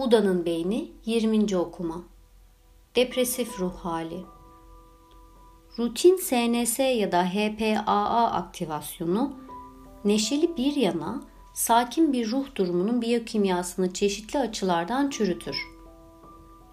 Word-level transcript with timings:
Buda'nın 0.00 0.46
Beyni 0.46 0.92
20. 1.06 1.56
okuma. 1.56 2.02
Depresif 2.96 3.60
ruh 3.60 3.74
hali. 3.74 4.20
Rutin 5.78 6.16
SNS 6.16 6.78
ya 6.78 7.12
da 7.12 7.24
HPAA 7.24 8.30
aktivasyonu 8.30 9.32
neşeli 10.04 10.56
bir 10.56 10.76
yana 10.76 11.22
sakin 11.54 12.12
bir 12.12 12.30
ruh 12.30 12.44
durumunun 12.54 13.02
biyokimyasını 13.02 13.92
çeşitli 13.92 14.38
açılardan 14.38 15.10
çürütür. 15.10 15.56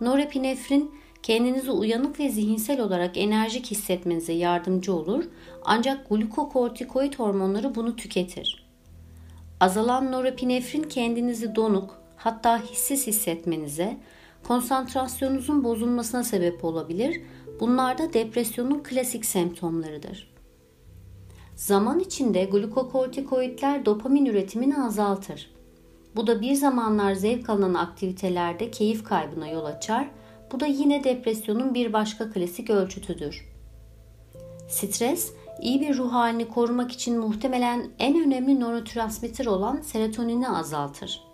Norepinefrin 0.00 0.94
kendinizi 1.22 1.70
uyanık 1.70 2.20
ve 2.20 2.28
zihinsel 2.28 2.80
olarak 2.80 3.16
enerjik 3.16 3.70
hissetmenize 3.70 4.32
yardımcı 4.32 4.94
olur 4.94 5.24
ancak 5.64 6.08
glukokortikoid 6.08 7.14
hormonları 7.14 7.74
bunu 7.74 7.96
tüketir. 7.96 8.66
Azalan 9.60 10.12
norepinefrin 10.12 10.82
kendinizi 10.82 11.54
donuk, 11.54 12.03
hatta 12.24 12.62
hissiz 12.62 13.06
hissetmenize, 13.06 13.96
konsantrasyonunuzun 14.48 15.64
bozulmasına 15.64 16.24
sebep 16.24 16.64
olabilir. 16.64 17.20
Bunlar 17.60 17.98
da 17.98 18.12
depresyonun 18.12 18.82
klasik 18.82 19.24
semptomlarıdır. 19.24 20.34
Zaman 21.56 22.00
içinde 22.00 22.44
glukokortikoidler 22.44 23.86
dopamin 23.86 24.26
üretimini 24.26 24.82
azaltır. 24.82 25.50
Bu 26.16 26.26
da 26.26 26.40
bir 26.40 26.54
zamanlar 26.54 27.14
zevk 27.14 27.50
alınan 27.50 27.74
aktivitelerde 27.74 28.70
keyif 28.70 29.04
kaybına 29.04 29.48
yol 29.48 29.64
açar. 29.64 30.10
Bu 30.52 30.60
da 30.60 30.66
yine 30.66 31.04
depresyonun 31.04 31.74
bir 31.74 31.92
başka 31.92 32.30
klasik 32.30 32.70
ölçütüdür. 32.70 33.48
Stres, 34.68 35.32
iyi 35.60 35.80
bir 35.80 35.98
ruh 35.98 36.12
halini 36.12 36.48
korumak 36.48 36.92
için 36.92 37.18
muhtemelen 37.18 37.86
en 37.98 38.24
önemli 38.24 38.60
nörotransmitter 38.60 39.46
olan 39.46 39.80
serotonini 39.80 40.48
azaltır. 40.48 41.33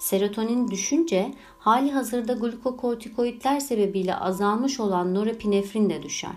Serotonin 0.00 0.68
düşünce 0.70 1.34
hali 1.58 1.90
hazırda 1.90 2.32
glukokortikoidler 2.32 3.60
sebebiyle 3.60 4.16
azalmış 4.16 4.80
olan 4.80 5.14
norepinefrin 5.14 5.90
de 5.90 6.02
düşer. 6.02 6.36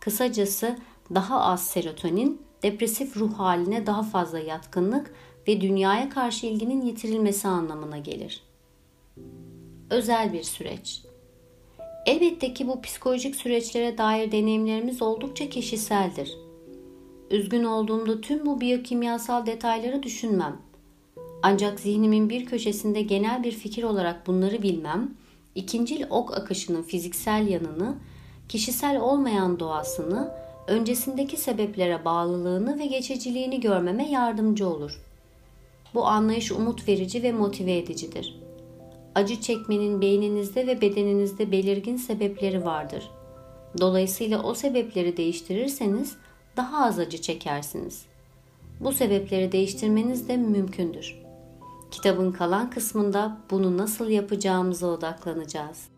Kısacası 0.00 0.76
daha 1.14 1.40
az 1.40 1.66
serotonin 1.66 2.42
depresif 2.62 3.16
ruh 3.16 3.34
haline 3.34 3.86
daha 3.86 4.02
fazla 4.02 4.38
yatkınlık 4.38 5.14
ve 5.48 5.60
dünyaya 5.60 6.08
karşı 6.08 6.46
ilginin 6.46 6.82
yitirilmesi 6.82 7.48
anlamına 7.48 7.98
gelir. 7.98 8.42
Özel 9.90 10.32
bir 10.32 10.42
süreç. 10.42 11.02
Elbette 12.06 12.54
ki 12.54 12.68
bu 12.68 12.82
psikolojik 12.82 13.36
süreçlere 13.36 13.98
dair 13.98 14.32
deneyimlerimiz 14.32 15.02
oldukça 15.02 15.48
kişiseldir. 15.48 16.38
Üzgün 17.30 17.64
olduğumda 17.64 18.20
tüm 18.20 18.46
bu 18.46 18.60
biyokimyasal 18.60 19.46
detayları 19.46 20.02
düşünmem. 20.02 20.65
Ancak 21.48 21.80
zihnimin 21.80 22.30
bir 22.30 22.46
köşesinde 22.46 23.02
genel 23.02 23.44
bir 23.44 23.52
fikir 23.52 23.82
olarak 23.82 24.26
bunları 24.26 24.62
bilmem, 24.62 25.14
ikincil 25.54 26.04
ok 26.10 26.36
akışının 26.36 26.82
fiziksel 26.82 27.48
yanını, 27.48 27.94
kişisel 28.48 29.00
olmayan 29.00 29.60
doğasını, 29.60 30.30
öncesindeki 30.66 31.36
sebeplere 31.36 32.04
bağlılığını 32.04 32.78
ve 32.78 32.86
geçiciliğini 32.86 33.60
görmeme 33.60 34.10
yardımcı 34.10 34.68
olur. 34.68 35.00
Bu 35.94 36.06
anlayış 36.06 36.52
umut 36.52 36.88
verici 36.88 37.22
ve 37.22 37.32
motive 37.32 37.76
edicidir. 37.76 38.40
Acı 39.14 39.40
çekmenin 39.40 40.00
beyninizde 40.00 40.66
ve 40.66 40.80
bedeninizde 40.80 41.52
belirgin 41.52 41.96
sebepleri 41.96 42.64
vardır. 42.64 43.10
Dolayısıyla 43.80 44.42
o 44.42 44.54
sebepleri 44.54 45.16
değiştirirseniz 45.16 46.16
daha 46.56 46.84
az 46.86 46.98
acı 46.98 47.20
çekersiniz. 47.20 48.04
Bu 48.80 48.92
sebepleri 48.92 49.52
değiştirmeniz 49.52 50.28
de 50.28 50.36
mümkündür. 50.36 51.25
Kitabın 51.96 52.32
kalan 52.32 52.70
kısmında 52.70 53.36
bunu 53.50 53.76
nasıl 53.76 54.08
yapacağımıza 54.08 54.86
odaklanacağız. 54.86 55.95